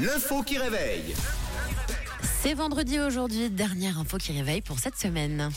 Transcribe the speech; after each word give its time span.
L'info 0.00 0.42
qui 0.42 0.56
réveille. 0.56 1.14
C'est 2.40 2.54
vendredi 2.54 2.98
aujourd'hui, 2.98 3.50
dernière 3.50 3.98
info 3.98 4.16
qui 4.16 4.32
réveille 4.32 4.62
pour 4.62 4.78
cette 4.78 4.96
semaine. 4.96 5.50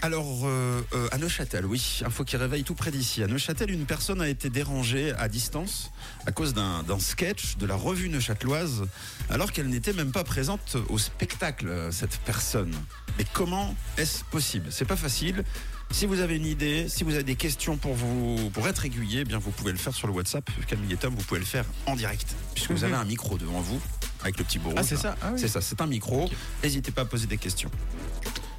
Alors, 0.00 0.42
euh, 0.44 0.80
euh, 0.94 1.08
à 1.10 1.18
Neuchâtel, 1.18 1.66
oui, 1.66 2.00
info 2.06 2.22
qui 2.22 2.36
réveille 2.36 2.62
tout 2.62 2.76
près 2.76 2.92
d'ici. 2.92 3.22
À 3.24 3.26
Neuchâtel, 3.26 3.70
une 3.70 3.86
personne 3.86 4.20
a 4.20 4.28
été 4.28 4.48
dérangée 4.48 5.12
à 5.18 5.28
distance 5.28 5.90
à 6.24 6.30
cause 6.30 6.54
d'un 6.54 6.84
sketch 7.00 7.56
de 7.56 7.66
la 7.66 7.74
revue 7.74 8.08
neuchâteloise, 8.08 8.84
alors 9.28 9.50
qu'elle 9.50 9.68
n'était 9.68 9.92
même 9.92 10.12
pas 10.12 10.22
présente 10.22 10.76
au 10.88 10.98
spectacle, 10.98 11.66
euh, 11.66 11.90
cette 11.90 12.18
personne. 12.18 12.74
Mais 13.18 13.24
comment 13.32 13.74
est-ce 13.98 14.22
possible? 14.24 14.68
C'est 14.70 14.84
pas 14.84 14.96
facile. 14.96 15.44
Si 15.92 16.06
vous 16.06 16.20
avez 16.20 16.36
une 16.36 16.46
idée, 16.46 16.88
si 16.88 17.04
vous 17.04 17.14
avez 17.14 17.24
des 17.24 17.34
questions 17.34 17.76
pour 17.76 17.94
vous, 17.94 18.50
pour 18.50 18.66
être 18.68 18.84
aiguillé, 18.84 19.20
eh 19.20 19.24
bien 19.24 19.38
vous 19.38 19.50
pouvez 19.50 19.72
le 19.72 19.78
faire 19.78 19.92
sur 19.94 20.06
le 20.06 20.12
WhatsApp. 20.14 20.48
Camille 20.66 20.92
et 20.92 20.96
Tom, 20.96 21.14
vous 21.14 21.22
pouvez 21.24 21.40
le 21.40 21.46
faire 21.46 21.64
en 21.86 21.96
direct, 21.96 22.34
puisque 22.54 22.70
vous 22.70 22.84
avez 22.84 22.94
un 22.94 23.04
micro 23.04 23.36
devant 23.36 23.60
vous 23.60 23.80
avec 24.22 24.38
le 24.38 24.44
petit 24.44 24.58
bourreau. 24.58 24.76
Ah, 24.78 24.82
c'est 24.82 24.96
ça 24.96 25.16
Ah 25.20 25.30
oui. 25.32 25.38
C'est 25.40 25.48
ça, 25.48 25.60
c'est 25.60 25.80
un 25.80 25.86
micro. 25.86 26.30
N'hésitez 26.62 26.92
pas 26.92 27.02
à 27.02 27.04
poser 27.06 27.26
des 27.26 27.38
questions. 27.38 27.70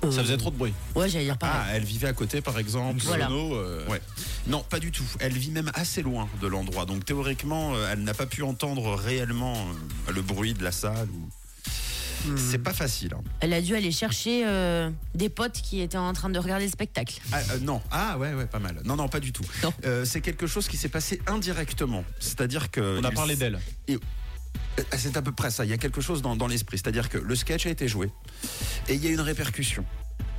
Ça 0.04 0.24
faisait 0.24 0.38
trop 0.38 0.50
de 0.50 0.56
bruit. 0.58 0.74
Ouais, 0.96 1.08
j'allais 1.10 1.26
dire 1.26 1.36
Ah, 1.42 1.46
pareil. 1.46 1.72
elle 1.76 1.84
vivait 1.84 2.08
à 2.08 2.14
côté, 2.14 2.42
par 2.42 2.58
exemple. 2.58 3.00
Voilà. 3.04 3.28
Sono, 3.28 3.56
euh, 3.56 3.88
Ouais. 3.88 4.02
Non, 4.48 4.64
pas 4.68 4.80
du 4.80 4.92
tout. 4.92 5.04
Elle 5.20 5.34
vit 5.34 5.52
même 5.52 5.72
assez 5.76 6.02
loin 6.02 6.28
de 6.42 6.48
l'endroit. 6.48 6.86
Donc 6.86 7.06
théoriquement, 7.06 7.76
euh, 7.76 7.90
elle 7.92 8.04
n'a 8.04 8.16
pas 8.16 8.26
pu 8.26 8.42
entendre 8.42 8.96
réellement 8.96 9.56
euh, 10.10 10.12
le 10.12 10.22
bruit 10.24 10.54
de 10.56 10.64
la 10.64 10.72
salle. 10.72 11.08
Ou... 11.14 11.30
C'est 12.38 12.60
pas 12.60 12.74
facile. 12.74 13.14
hein. 13.18 13.24
Elle 13.40 13.54
a 13.54 13.62
dû 13.62 13.76
aller 13.76 13.92
chercher 13.92 14.44
euh, 14.46 14.90
des 15.16 15.30
potes 15.30 15.62
qui 15.62 15.82
étaient 15.82 15.98
en 15.98 16.14
train 16.14 16.30
de 16.30 16.38
regarder 16.40 16.66
le 16.66 16.72
spectacle. 16.72 17.20
Ah, 17.32 17.40
euh, 17.52 17.60
non. 17.60 17.82
Ah 17.92 18.18
ouais, 18.18 18.34
ouais, 18.34 18.46
pas 18.46 18.60
mal. 18.60 18.80
Non, 18.86 18.96
non, 18.96 19.08
pas 19.08 19.20
du 19.20 19.32
tout. 19.32 19.44
Non. 19.64 19.74
Euh, 19.86 20.06
c'est 20.06 20.22
quelque 20.22 20.48
chose 20.48 20.68
qui 20.68 20.78
s'est 20.78 20.90
passé 20.90 21.22
indirectement. 21.28 22.04
C'est-à-dire 22.20 22.70
que. 22.72 23.00
On 23.00 23.04
a 23.04 23.10
il- 23.10 23.16
parlé 23.16 23.36
d'elle. 23.36 23.60
Euh, 23.90 23.98
C'est 24.98 25.18
à 25.18 25.22
peu 25.22 25.32
près 25.32 25.52
ça. 25.52 25.66
Il 25.66 25.72
y 25.72 25.74
a 25.74 25.78
quelque 25.78 26.02
chose 26.02 26.22
dans, 26.22 26.36
dans 26.36 26.48
l'esprit. 26.48 26.78
C'est-à-dire 26.78 27.10
que 27.10 27.18
le 27.18 27.36
sketch 27.36 27.66
a 27.66 27.70
été 27.70 27.88
joué 27.88 28.10
et 28.88 28.94
il 28.96 29.04
y 29.04 29.08
a 29.08 29.12
une 29.12 29.22
répercussion 29.22 29.86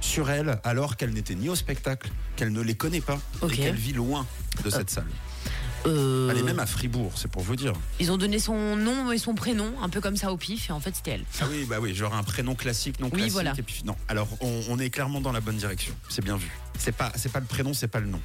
sur 0.01 0.31
elle 0.31 0.59
alors 0.65 0.97
qu'elle 0.97 1.11
n'était 1.13 1.35
ni 1.35 1.49
au 1.49 1.55
spectacle, 1.55 2.11
qu'elle 2.37 2.53
ne 2.53 2.61
les 2.61 2.75
connaît 2.75 3.01
pas 3.01 3.21
Ok. 3.41 3.53
et 3.53 3.57
qu'elle 3.57 3.75
vit 3.77 3.93
loin 3.93 4.27
de 4.65 4.71
cette 4.71 4.91
salle. 4.91 5.07
Euh, 5.87 6.29
Elle 6.31 6.39
est 6.39 6.43
même 6.43 6.59
à 6.61 6.67
Fribourg, 6.67 7.13
c'est 7.17 7.31
pour 7.31 7.43
vous 7.43 7.57
dire. 7.57 7.73
Ils 7.99 8.13
ont 8.13 8.17
donné 8.17 8.39
son 8.39 8.77
nom 8.77 9.11
et 9.11 9.19
son 9.19 9.35
prénom, 9.35 9.73
un 9.83 9.89
peu 9.89 10.01
comme 10.01 10.17
ça 10.17 10.33
au 10.33 10.37
pif, 10.37 10.71
et 10.71 10.73
en 10.73 10.81
fait 10.81 10.95
c'était 10.95 11.13
elle. 11.13 11.25
Ah 11.41 11.45
oui, 11.51 11.65
bah 11.69 11.77
oui, 11.81 11.95
genre 11.95 12.15
un 12.15 12.23
prénom 12.23 12.55
classique, 12.55 13.01
non 13.01 13.07
Oui, 13.07 13.13
classique. 13.19 13.33
voilà. 13.33 13.53
Et 13.59 13.63
puis 13.63 13.83
non. 13.85 13.97
Alors 14.09 14.29
on, 14.41 14.61
on 14.69 14.79
est 14.79 14.91
clairement 14.91 15.21
dans 15.21 15.33
la 15.33 15.41
bonne 15.41 15.57
direction. 15.57 15.93
C'est 16.09 16.25
bien 16.25 16.37
vu. 16.37 16.51
C'est 16.79 16.93
pas, 16.95 17.11
c'est 17.17 17.33
pas 17.33 17.41
le 17.41 17.47
prénom, 17.47 17.75
c'est 17.75 17.89
pas 17.89 18.01
le 18.01 18.07
nom. 18.07 18.21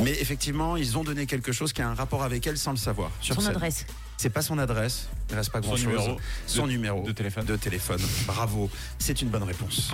Mais 0.00 0.12
effectivement, 0.20 0.76
ils 0.76 0.96
ont 0.96 1.02
donné 1.02 1.26
quelque 1.26 1.50
chose 1.50 1.72
qui 1.72 1.82
a 1.82 1.88
un 1.88 1.94
rapport 1.94 2.22
avec 2.22 2.46
elle 2.46 2.56
sans 2.56 2.70
le 2.70 2.76
savoir. 2.76 3.10
Sur 3.20 3.34
Son 3.34 3.40
scène. 3.40 3.50
adresse. 3.50 3.84
C'est 4.16 4.30
pas 4.30 4.42
son 4.42 4.58
adresse. 4.58 5.08
Il 5.30 5.34
reste 5.36 5.50
pas 5.50 5.60
Son 5.60 5.68
grand 5.68 5.76
chose. 5.76 5.86
numéro 5.86 6.16
Son 6.46 6.66
de- 6.66 6.70
numéro 6.72 7.02
de 7.02 7.10
téléphone. 7.12 7.44
De 7.44 7.56
téléphone. 7.56 8.00
Bravo. 8.26 8.70
C'est 9.00 9.22
une 9.22 9.28
bonne 9.28 9.42
réponse. 9.42 9.90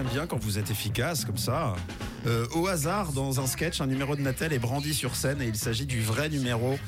J'aime 0.00 0.12
bien 0.12 0.26
quand 0.26 0.38
vous 0.38 0.58
êtes 0.58 0.70
efficace 0.70 1.26
comme 1.26 1.36
ça. 1.36 1.74
Euh, 2.26 2.46
au 2.54 2.66
hasard, 2.66 3.12
dans 3.12 3.40
un 3.40 3.46
sketch, 3.46 3.80
un 3.80 3.86
numéro 3.86 4.14
de 4.14 4.20
Natel 4.20 4.52
est 4.52 4.58
brandi 4.58 4.92
sur 4.92 5.16
scène 5.16 5.40
et 5.40 5.46
il 5.46 5.56
s'agit 5.56 5.86
du 5.86 6.02
vrai 6.02 6.28
numéro 6.28 6.78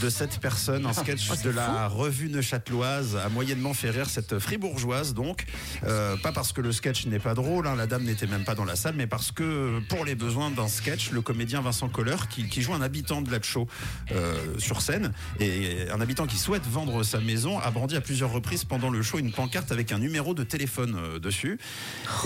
de 0.00 0.08
cette 0.08 0.38
personne. 0.38 0.86
Un 0.86 0.92
sketch 0.92 1.28
de 1.42 1.50
la 1.50 1.88
revue 1.88 2.28
neuchâteloise 2.28 3.16
a 3.16 3.28
moyennement 3.28 3.74
fait 3.74 3.90
rire 3.90 4.08
cette 4.08 4.38
fribourgeoise, 4.38 5.14
donc. 5.14 5.44
Euh, 5.84 6.16
pas 6.16 6.32
parce 6.32 6.52
que 6.52 6.60
le 6.60 6.72
sketch 6.72 7.06
n'est 7.06 7.18
pas 7.18 7.34
drôle, 7.34 7.66
hein, 7.66 7.74
la 7.76 7.86
dame 7.86 8.04
n'était 8.04 8.26
même 8.26 8.44
pas 8.44 8.54
dans 8.54 8.64
la 8.64 8.76
salle, 8.76 8.94
mais 8.96 9.06
parce 9.06 9.32
que 9.32 9.80
pour 9.88 10.04
les 10.04 10.14
besoins 10.14 10.50
d'un 10.50 10.68
sketch, 10.68 11.10
le 11.10 11.20
comédien 11.20 11.60
Vincent 11.60 11.88
Coller, 11.88 12.16
qui, 12.30 12.48
qui 12.48 12.62
joue 12.62 12.74
un 12.74 12.82
habitant 12.82 13.22
de 13.22 13.30
Latcho 13.30 13.66
euh, 14.12 14.34
sur 14.58 14.82
scène, 14.82 15.12
et 15.40 15.88
un 15.92 16.00
habitant 16.00 16.26
qui 16.26 16.38
souhaite 16.38 16.66
vendre 16.66 17.02
sa 17.02 17.18
maison, 17.18 17.58
a 17.58 17.70
brandi 17.70 17.96
à 17.96 18.00
plusieurs 18.00 18.32
reprises 18.32 18.64
pendant 18.64 18.90
le 18.90 19.02
show 19.02 19.18
une 19.18 19.32
pancarte 19.32 19.72
avec 19.72 19.92
un 19.92 19.98
numéro 19.98 20.34
de 20.34 20.44
téléphone 20.44 20.96
euh, 20.96 21.18
dessus. 21.18 21.58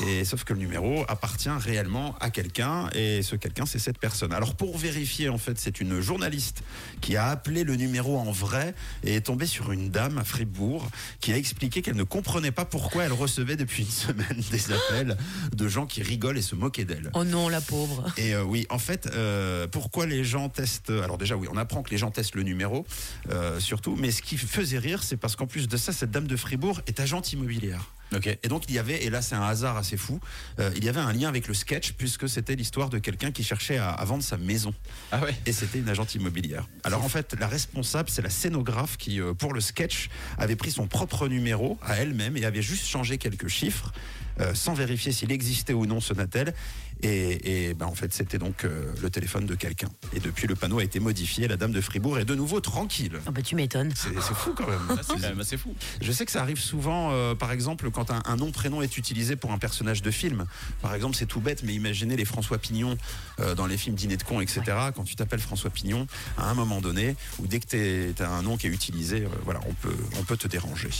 Et 0.06 0.24
sauf 0.24 0.44
que 0.44 0.52
le 0.52 0.58
numéro 0.58 1.04
appartient 1.08 1.48
réellement 1.48 2.16
à 2.20 2.30
quelqu'un 2.30 2.49
et 2.94 3.22
ce 3.22 3.36
quelqu'un 3.36 3.66
c'est 3.66 3.78
cette 3.78 3.98
personne. 3.98 4.32
Alors 4.32 4.54
pour 4.54 4.76
vérifier 4.76 5.28
en 5.28 5.38
fait, 5.38 5.58
c'est 5.58 5.80
une 5.80 6.00
journaliste 6.00 6.62
qui 7.00 7.16
a 7.16 7.28
appelé 7.28 7.64
le 7.64 7.76
numéro 7.76 8.18
en 8.18 8.30
vrai 8.30 8.74
et 9.04 9.16
est 9.16 9.20
tombée 9.22 9.46
sur 9.46 9.72
une 9.72 9.90
dame 9.90 10.18
à 10.18 10.24
Fribourg 10.24 10.88
qui 11.20 11.32
a 11.32 11.36
expliqué 11.36 11.82
qu'elle 11.82 11.96
ne 11.96 12.04
comprenait 12.04 12.50
pas 12.50 12.64
pourquoi 12.64 13.04
elle 13.04 13.12
recevait 13.12 13.56
depuis 13.56 13.84
une 13.84 13.90
semaine 13.90 14.42
des 14.50 14.72
appels 14.72 15.16
de 15.54 15.68
gens 15.68 15.86
qui 15.86 16.02
rigolent 16.02 16.38
et 16.38 16.42
se 16.42 16.54
moquaient 16.54 16.84
d'elle. 16.84 17.10
Oh 17.14 17.24
non, 17.24 17.48
la 17.48 17.60
pauvre. 17.60 18.12
Et 18.16 18.34
euh, 18.34 18.42
oui, 18.42 18.66
en 18.70 18.78
fait, 18.78 19.08
euh, 19.14 19.66
pourquoi 19.66 20.06
les 20.06 20.24
gens 20.24 20.48
testent 20.48 20.90
Alors 20.90 21.18
déjà, 21.18 21.36
oui, 21.36 21.48
on 21.50 21.56
apprend 21.56 21.82
que 21.82 21.90
les 21.90 21.98
gens 21.98 22.10
testent 22.10 22.34
le 22.34 22.42
numéro, 22.42 22.86
euh, 23.30 23.60
surtout. 23.60 23.96
Mais 23.96 24.10
ce 24.10 24.22
qui 24.22 24.36
faisait 24.36 24.78
rire, 24.78 25.02
c'est 25.02 25.16
parce 25.16 25.36
qu'en 25.36 25.46
plus 25.46 25.68
de 25.68 25.76
ça, 25.76 25.92
cette 25.92 26.10
dame 26.10 26.26
de 26.26 26.36
Fribourg 26.36 26.80
est 26.86 27.00
agente 27.00 27.32
immobilière. 27.32 27.90
Ok. 28.14 28.26
Et 28.26 28.48
donc 28.48 28.64
il 28.68 28.74
y 28.74 28.78
avait, 28.78 29.04
et 29.04 29.10
là 29.10 29.22
c'est 29.22 29.36
un 29.36 29.42
hasard 29.42 29.76
assez 29.76 29.96
fou, 29.96 30.20
euh, 30.58 30.70
il 30.76 30.84
y 30.84 30.88
avait 30.88 31.00
un 31.00 31.12
lien 31.12 31.28
avec 31.28 31.46
le 31.46 31.54
sketch 31.54 31.92
puisque 31.92 32.28
c'était 32.28 32.56
l'histoire 32.56 32.90
de 32.90 32.98
quelqu'un 32.98 33.30
qui 33.30 33.44
cherchait 33.44 33.78
à, 33.78 33.90
à 33.90 34.04
vendre 34.04 34.22
sa 34.22 34.36
maison. 34.36 34.74
Ah 35.12 35.20
ouais. 35.20 35.34
Et 35.46 35.52
c'était 35.52 35.78
une 35.78 35.88
agente 35.88 36.14
immobilière. 36.14 36.66
Alors 36.84 37.04
en 37.04 37.08
fait, 37.08 37.36
la 37.38 37.46
responsable, 37.46 38.10
c'est 38.10 38.22
la 38.22 38.30
scénographe 38.30 38.96
qui, 38.96 39.20
euh, 39.20 39.34
pour 39.34 39.52
le 39.52 39.60
sketch, 39.60 40.08
avait 40.38 40.56
pris 40.56 40.70
son 40.70 40.86
propre 40.86 41.28
numéro 41.28 41.78
à 41.82 41.96
elle-même 41.96 42.36
et 42.36 42.44
avait 42.44 42.62
juste 42.62 42.86
changé 42.86 43.18
quelques 43.18 43.48
chiffres 43.48 43.92
euh, 44.40 44.54
sans 44.54 44.74
vérifier 44.74 45.12
s'il 45.12 45.32
existait 45.32 45.72
ou 45.72 45.86
non 45.86 46.00
ce 46.00 46.14
Natel. 46.14 46.54
Et, 47.02 47.68
et 47.70 47.74
ben, 47.74 47.86
en 47.86 47.94
fait, 47.94 48.12
c'était 48.12 48.36
donc 48.38 48.64
euh, 48.64 48.92
le 49.00 49.08
téléphone 49.08 49.46
de 49.46 49.54
quelqu'un. 49.54 49.88
Et 50.12 50.20
depuis, 50.20 50.46
le 50.46 50.54
panneau 50.54 50.80
a 50.80 50.84
été 50.84 51.00
modifié. 51.00 51.48
La 51.48 51.56
dame 51.56 51.72
de 51.72 51.80
Fribourg 51.80 52.18
est 52.18 52.26
de 52.26 52.34
nouveau 52.34 52.60
tranquille. 52.60 53.18
Ah 53.26 53.30
bah 53.30 53.40
tu 53.40 53.54
m'étonnes. 53.54 53.90
C'est 53.94 54.12
c'est 54.20 54.34
fou 54.34 54.52
quand 54.54 54.68
même. 54.68 54.80
Ah, 54.90 54.96
c'est 55.02 55.18
même 55.20 55.40
assez 55.40 55.56
fou. 55.56 55.74
Je 56.02 56.12
sais 56.12 56.26
que 56.26 56.32
ça 56.32 56.42
arrive 56.42 56.58
souvent, 56.58 57.10
euh, 57.12 57.34
par 57.34 57.52
exemple, 57.52 57.90
quand 57.90 58.10
un, 58.10 58.20
un 58.26 58.36
nom-prénom 58.36 58.82
est 58.82 58.98
utilisé 58.98 59.36
pour 59.36 59.50
un 59.52 59.58
personnage 59.58 60.02
de 60.02 60.10
film. 60.10 60.44
Par 60.82 60.94
exemple, 60.94 61.16
c'est 61.16 61.26
tout 61.26 61.40
bête, 61.40 61.62
mais 61.62 61.72
imaginez 61.74 62.16
les 62.16 62.26
François 62.26 62.58
Pignon 62.58 62.98
euh, 63.40 63.54
dans 63.54 63.66
les 63.66 63.78
films 63.78 63.96
Dîner 63.96 64.18
de 64.18 64.22
con, 64.22 64.42
etc. 64.42 64.60
Quand 64.94 65.04
tu 65.04 65.16
t'appelles 65.16 65.40
François 65.40 65.70
Pignon, 65.70 66.06
à 66.36 66.50
un 66.50 66.54
moment 66.54 66.82
donné, 66.82 67.16
ou 67.38 67.46
dès 67.46 67.60
que 67.60 68.12
tu 68.14 68.22
as 68.22 68.30
un 68.30 68.42
nom 68.42 68.58
qui 68.58 68.66
est 68.66 68.70
utilisé, 68.70 69.22
euh, 69.22 69.28
voilà, 69.44 69.60
on 69.66 69.72
peut, 69.72 69.96
on 70.18 70.24
peut 70.24 70.36
te 70.36 70.48
déranger. 70.48 70.90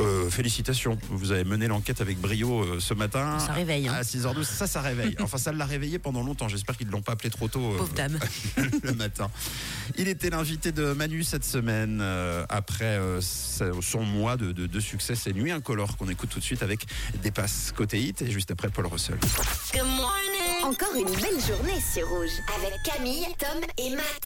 Euh, 0.00 0.28
félicitations, 0.30 0.98
vous 1.10 1.30
avez 1.30 1.44
mené 1.44 1.68
l'enquête 1.68 2.00
avec 2.00 2.20
brio 2.20 2.35
euh, 2.44 2.80
ce 2.80 2.94
matin. 2.94 3.38
Ça 3.38 3.52
réveille, 3.52 3.88
hein. 3.88 3.94
À 3.94 4.02
6h12, 4.02 4.44
ça, 4.44 4.66
ça 4.66 4.80
réveille. 4.80 5.16
Enfin, 5.20 5.38
ça 5.38 5.52
l'a 5.52 5.64
réveillé 5.64 5.98
pendant 5.98 6.22
longtemps. 6.22 6.48
J'espère 6.48 6.76
qu'ils 6.76 6.86
ne 6.86 6.92
l'ont 6.92 7.02
pas 7.02 7.12
appelé 7.12 7.30
trop 7.30 7.48
tôt. 7.48 7.72
euh, 7.74 7.78
Pauvre 7.78 7.92
dame. 7.94 8.18
le 8.82 8.92
matin. 8.92 9.30
Il 9.96 10.08
était 10.08 10.30
l'invité 10.30 10.72
de 10.72 10.92
Manu 10.92 11.24
cette 11.24 11.44
semaine 11.44 11.98
euh, 12.00 12.44
après 12.48 12.84
euh, 12.98 13.20
son 13.20 14.04
mois 14.04 14.36
de, 14.36 14.52
de- 14.52 14.66
de 14.66 14.80
succès. 14.80 15.14
C'est 15.14 15.32
Nuit 15.32 15.50
Incolore 15.52 15.96
qu'on 15.96 16.08
écoute 16.08 16.30
tout 16.30 16.38
de 16.38 16.44
suite 16.44 16.62
avec 16.62 16.86
des 17.22 17.30
passes 17.30 17.72
côté 17.74 17.98
hit 18.00 18.22
et 18.22 18.30
juste 18.30 18.50
après 18.50 18.68
Paul 18.68 18.86
Russell. 18.86 19.18
Encore 20.64 20.94
une 20.96 21.04
belle 21.14 21.40
journée 21.46 21.80
sur 21.94 22.08
Rouge 22.08 22.30
avec 22.56 22.72
Camille, 22.84 23.24
Tom 23.38 23.60
et 23.78 23.90
Matt. 23.90 24.06